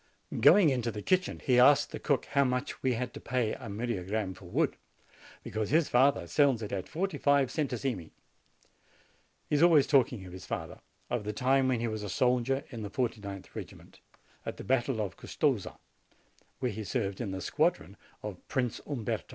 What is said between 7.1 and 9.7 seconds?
five centesimi. He is